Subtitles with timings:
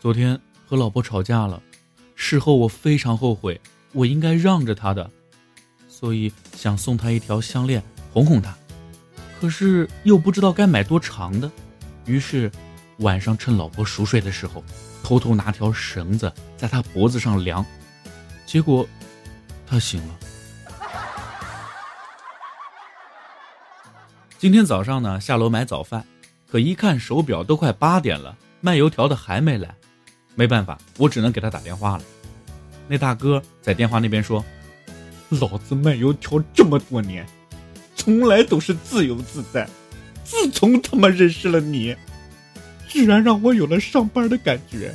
[0.00, 1.62] 昨天和老婆吵架了，
[2.14, 3.60] 事后我非常后悔，
[3.92, 5.10] 我应该让着她的，
[5.88, 8.56] 所以想送她一条项链哄哄她，
[9.38, 11.50] 可是又不知道该买多长的，
[12.06, 12.50] 于是
[13.00, 14.64] 晚上趁老婆熟睡的时候，
[15.02, 17.62] 偷偷拿条绳子在她脖子上量，
[18.46, 18.88] 结果
[19.66, 20.18] 她醒了。
[24.38, 26.06] 今天早上呢，下楼买早饭，
[26.50, 29.74] 可一看手表都快八点了，卖油条的还没来，
[30.34, 32.04] 没办法，我只能给他打电话了。
[32.88, 34.44] 那大哥在电话那边说
[35.40, 37.26] ：“老子卖油条这么多年，
[37.94, 39.68] 从来都是自由自在，
[40.24, 41.94] 自从他妈认识了你，
[42.88, 44.94] 居然让我有了上班的感觉。”